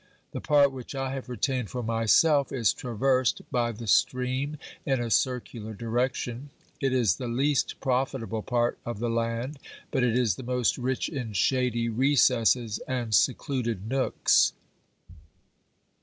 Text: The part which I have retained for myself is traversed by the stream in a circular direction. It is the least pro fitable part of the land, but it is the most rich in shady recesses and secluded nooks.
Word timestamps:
The 0.31 0.41
part 0.41 0.71
which 0.71 0.95
I 0.95 1.13
have 1.13 1.29
retained 1.29 1.69
for 1.69 1.83
myself 1.83 2.51
is 2.51 2.73
traversed 2.73 3.43
by 3.51 3.71
the 3.71 3.85
stream 3.85 4.57
in 4.83 4.99
a 4.99 5.11
circular 5.11 5.75
direction. 5.75 6.49
It 6.81 6.91
is 6.91 7.17
the 7.17 7.27
least 7.27 7.79
pro 7.79 8.05
fitable 8.05 8.43
part 8.43 8.79
of 8.83 8.97
the 8.97 9.11
land, 9.11 9.59
but 9.91 10.03
it 10.03 10.17
is 10.17 10.37
the 10.37 10.41
most 10.41 10.79
rich 10.79 11.07
in 11.07 11.33
shady 11.33 11.87
recesses 11.87 12.79
and 12.87 13.13
secluded 13.13 13.87
nooks. 13.87 14.53